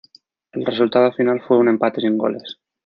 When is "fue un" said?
1.47-1.69